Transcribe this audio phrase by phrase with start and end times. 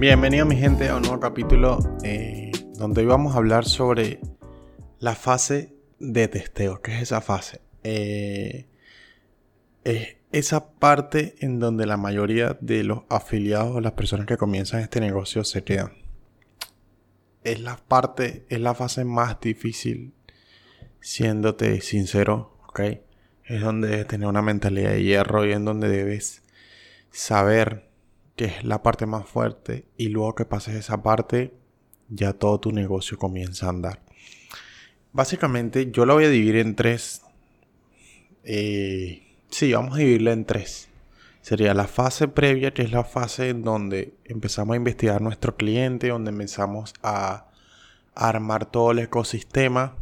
[0.00, 4.18] Bienvenido mi gente a un nuevo capítulo eh, donde hoy vamos a hablar sobre
[4.98, 6.80] la fase de testeo.
[6.80, 7.60] ¿Qué es esa fase?
[7.84, 8.66] Eh,
[9.84, 14.80] es esa parte en donde la mayoría de los afiliados o las personas que comienzan
[14.80, 15.92] este negocio se quedan.
[17.44, 20.14] Es la parte, es la fase más difícil,
[21.02, 22.80] siéndote sincero, ¿ok?
[23.44, 26.42] Es donde debes tener una mentalidad de hierro y en donde debes
[27.10, 27.89] saber
[28.40, 31.52] que es la parte más fuerte y luego que pases esa parte
[32.08, 34.00] ya todo tu negocio comienza a andar.
[35.12, 37.20] Básicamente yo lo voy a dividir en tres.
[38.44, 40.88] Eh, sí, vamos a dividirla en tres.
[41.42, 46.08] Sería la fase previa, que es la fase en donde empezamos a investigar nuestro cliente,
[46.08, 47.50] donde empezamos a
[48.14, 49.96] armar todo el ecosistema.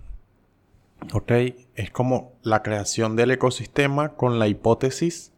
[1.12, 1.32] ¿Ok?
[1.74, 5.32] Es como la creación del ecosistema con la hipótesis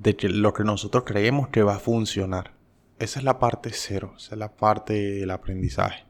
[0.00, 2.54] de que lo que nosotros creemos que va a funcionar.
[2.98, 6.04] Esa es la parte cero, esa es la parte del aprendizaje.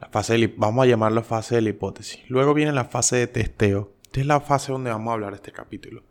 [0.00, 2.20] La fase vamos a llamarlo fase de la hipótesis.
[2.28, 3.92] Luego viene la fase de testeo.
[4.04, 6.04] Esta es la fase donde vamos a hablar este capítulo.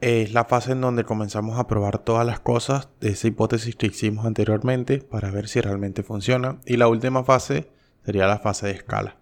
[0.00, 3.86] Es la fase en donde comenzamos a probar todas las cosas de esa hipótesis que
[3.86, 6.58] hicimos anteriormente para ver si realmente funciona.
[6.66, 7.70] Y la última fase
[8.04, 9.16] sería la fase de escala.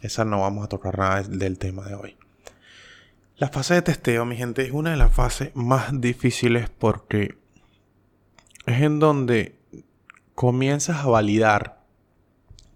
[0.00, 2.19] Esa no vamos a tocar nada del tema de hoy.
[3.40, 7.38] La fase de testeo, mi gente, es una de las fases más difíciles porque
[8.66, 9.58] es en donde
[10.34, 11.80] comienzas a validar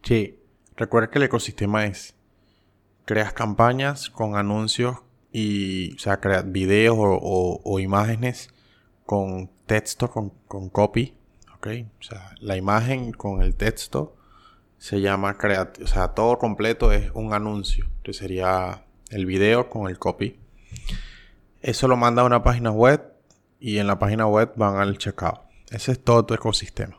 [0.01, 0.43] que,
[0.75, 2.15] recuerda que el ecosistema es,
[3.05, 4.97] creas campañas con anuncios
[5.31, 8.49] y, o sea, creas videos o, imágenes
[9.05, 11.15] con texto, con, con, copy,
[11.57, 11.67] ¿ok?
[12.01, 14.17] O sea, la imagen con el texto
[14.79, 15.37] se llama,
[15.83, 20.41] o sea, todo completo es un anuncio, que sería el video con el copy
[21.65, 23.03] eso lo manda a una página web
[23.59, 25.41] y en la página web van al checkout.
[25.71, 26.99] Ese es todo tu ecosistema.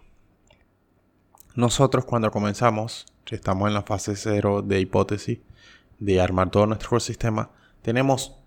[1.53, 5.39] Nosotros cuando comenzamos, estamos en la fase cero de hipótesis,
[5.99, 7.51] de armar todo nuestro ecosistema,
[7.83, 8.39] tenemos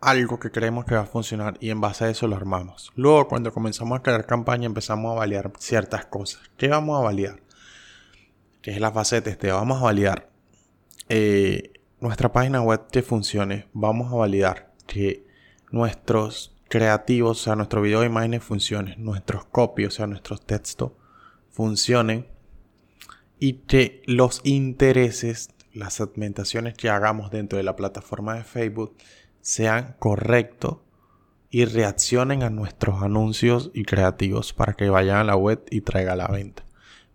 [0.00, 2.92] algo que creemos que va a funcionar y en base a eso lo armamos.
[2.94, 6.42] Luego cuando comenzamos a crear campaña empezamos a validar ciertas cosas.
[6.56, 7.40] ¿Qué vamos a validar?
[8.62, 9.50] Que es la fase de.
[9.50, 10.30] Vamos a validar
[11.08, 13.66] eh, nuestra página web que funcione.
[13.72, 15.25] Vamos a validar que
[15.70, 20.92] nuestros creativos, o sea, nuestro video de imágenes funcionen, nuestros copies, o sea, nuestros textos
[21.50, 22.26] funcionen
[23.38, 28.96] y que los intereses, las segmentaciones que hagamos dentro de la plataforma de Facebook
[29.40, 30.78] sean correctos
[31.50, 36.16] y reaccionen a nuestros anuncios y creativos para que vayan a la web y traiga
[36.16, 36.64] la venta.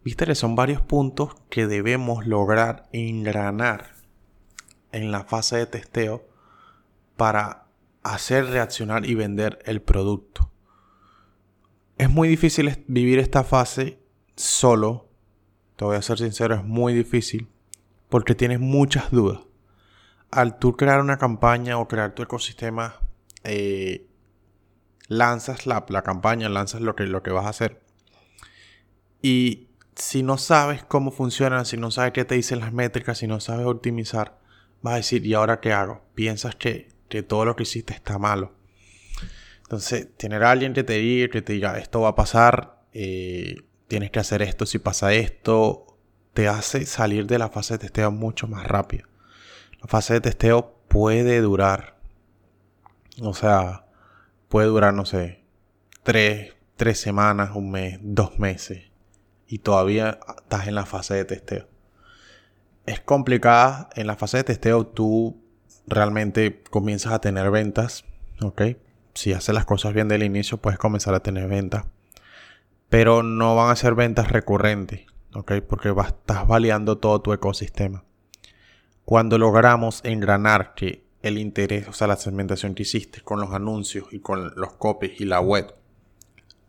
[0.03, 3.91] Viste son varios puntos que debemos lograr engranar
[4.91, 6.25] en la fase de testeo
[7.17, 7.67] para
[8.03, 10.51] hacer reaccionar y vender el producto.
[11.97, 13.99] Es muy difícil vivir esta fase
[14.35, 15.09] solo.
[15.75, 17.47] Te voy a ser sincero, es muy difícil
[18.09, 19.41] porque tienes muchas dudas.
[20.31, 22.95] Al tú crear una campaña o crear tu ecosistema,
[23.43, 24.07] eh,
[25.07, 27.81] lanzas la, la, campaña, lanzas lo que, lo que vas a hacer.
[29.21, 33.27] Y si no sabes cómo funciona, si no sabes qué te dicen las métricas, si
[33.27, 34.39] no sabes optimizar,
[34.81, 36.01] vas a decir, ¿y ahora qué hago?
[36.15, 36.89] Piensas que,
[37.23, 38.53] todo lo que hiciste está malo.
[39.63, 43.55] Entonces, tener a alguien que te diga, que te diga, esto va a pasar, eh,
[43.87, 45.97] tienes que hacer esto si pasa esto,
[46.33, 49.07] te hace salir de la fase de testeo mucho más rápido.
[49.81, 51.97] La fase de testeo puede durar,
[53.21, 53.85] o sea,
[54.49, 55.43] puede durar, no sé,
[56.03, 58.91] tres, tres semanas, un mes, dos meses,
[59.47, 61.71] y todavía estás en la fase de testeo
[62.85, 63.89] es complicada.
[63.95, 65.40] En la fase de testeo tú
[65.87, 68.05] realmente comienzas a tener ventas,
[68.41, 68.61] ¿ok?
[69.13, 71.85] Si haces las cosas bien del inicio puedes comenzar a tener ventas.
[72.89, 75.53] Pero no van a ser ventas recurrentes, ¿ok?
[75.67, 78.03] Porque estás validando todo tu ecosistema.
[79.05, 84.05] Cuando logramos engranar que el interés, o sea, la segmentación que hiciste con los anuncios
[84.11, 85.73] y con los copies y la web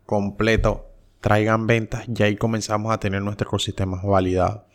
[0.05, 0.89] completo
[1.21, 4.65] traigan ventas, ya ahí comenzamos a tener nuestro ecosistema validado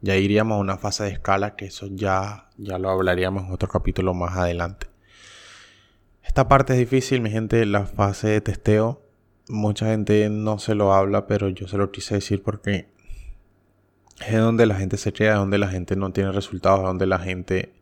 [0.00, 3.68] ya iríamos a una fase de escala que eso ya, ya lo hablaríamos en otro
[3.68, 4.88] capítulo más adelante.
[6.22, 9.02] Esta parte es difícil, mi gente, la fase de testeo.
[9.48, 12.88] Mucha gente no se lo habla, pero yo se lo quise decir porque
[14.26, 17.06] es donde la gente se queda, es donde la gente no tiene resultados, es donde
[17.06, 17.74] la gente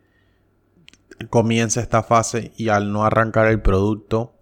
[1.31, 4.38] comienza esta fase y al no arrancar el producto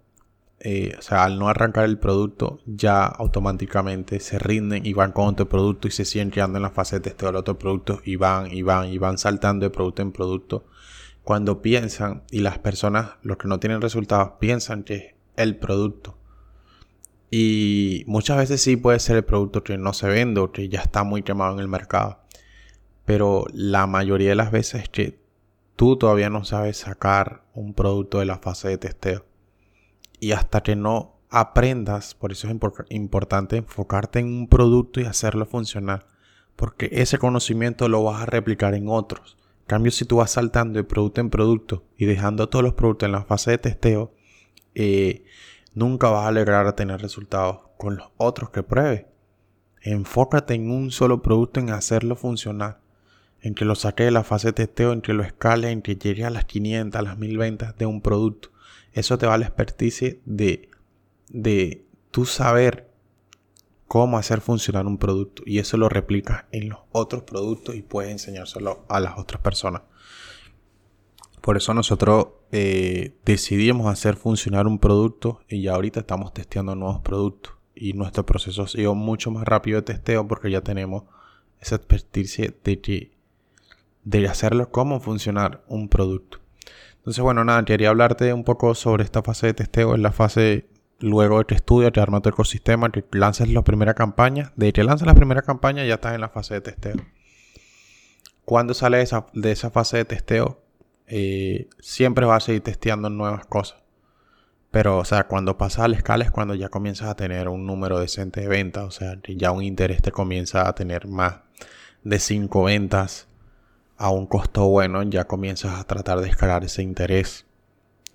[0.61, 5.29] eh, o sea, al no arrancar el producto, ya automáticamente se rinden y van con
[5.29, 8.17] otro producto y se siguen creando en la fase de testeo del otro producto y
[8.17, 10.67] van y van y van saltando de producto en producto.
[11.23, 16.17] Cuando piensan y las personas, los que no tienen resultados, piensan que es el producto.
[17.31, 20.81] Y muchas veces sí puede ser el producto que no se vende o que ya
[20.81, 22.21] está muy quemado en el mercado.
[23.05, 25.19] Pero la mayoría de las veces es que
[25.77, 29.25] tú todavía no sabes sacar un producto de la fase de testeo.
[30.21, 32.55] Y hasta que no aprendas, por eso es
[32.91, 36.07] importante enfocarte en un producto y hacerlo funcionar.
[36.55, 39.37] Porque ese conocimiento lo vas a replicar en otros.
[39.61, 43.07] En cambio, si tú vas saltando de producto en producto y dejando todos los productos
[43.07, 44.13] en la fase de testeo,
[44.75, 45.25] eh,
[45.75, 49.07] nunca vas a lograr tener resultados con los otros que pruebes.
[49.83, 52.81] Enfócate en un solo producto, en hacerlo funcionar,
[53.41, 55.97] en que lo saque de la fase de testeo, en que lo escale, en que
[55.97, 58.51] llegue a las 500, a las 1000 ventas de un producto.
[58.93, 60.71] Eso te va la expertise de,
[61.29, 62.91] de tú saber
[63.87, 68.11] cómo hacer funcionar un producto y eso lo replicas en los otros productos y puedes
[68.11, 69.83] enseñárselo a las otras personas.
[71.41, 77.01] Por eso nosotros eh, decidimos hacer funcionar un producto y ya ahorita estamos testeando nuevos
[77.03, 77.53] productos.
[77.73, 81.05] Y nuestro proceso ha sido mucho más rápido de testeo porque ya tenemos
[81.61, 83.13] esa expertise de,
[84.03, 86.41] de hacerlo cómo funcionar un producto.
[87.07, 89.95] Entonces, bueno, nada, quería hablarte un poco sobre esta fase de testeo.
[89.95, 90.67] Es la fase
[90.99, 94.53] luego de que estudias, te armas tu ecosistema, que lanzas la primera campaña.
[94.57, 96.97] De que lanzas la primera campaña ya estás en la fase de testeo.
[98.45, 100.61] Cuando sales de esa, de esa fase de testeo,
[101.07, 103.79] eh, siempre vas a seguir testeando nuevas cosas.
[104.73, 107.67] Pero, o sea, cuando pasas a la escala es cuando ya comienzas a tener un
[107.67, 108.83] número decente de ventas.
[108.83, 111.37] O sea, ya un interés te comienza a tener más
[112.03, 113.29] de 5 ventas
[113.97, 115.03] a un costo bueno.
[115.03, 117.47] Ya comienzas a tratar de escalar ese interés.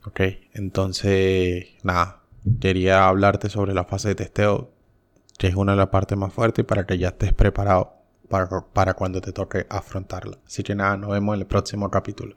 [0.06, 0.22] Ok,
[0.54, 2.22] entonces, nada,
[2.60, 4.72] quería hablarte sobre la fase de testeo,
[5.38, 7.94] que es una de las partes más fuertes para que ya estés preparado
[8.28, 10.40] para, para cuando te toque afrontarla.
[10.46, 12.36] Así que nada, nos vemos en el próximo capítulo.